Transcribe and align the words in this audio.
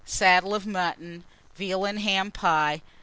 Saddle 0.03 0.55
of 0.55 0.65
Mutton. 0.65 1.23
Veal 1.55 1.85
and 1.85 1.99
Ham 1.99 2.31
Pie. 2.31 2.81